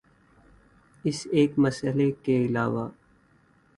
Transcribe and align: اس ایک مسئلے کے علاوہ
اس 1.05 1.19
ایک 1.31 1.51
مسئلے 1.59 2.09
کے 2.23 2.37
علاوہ 2.45 2.87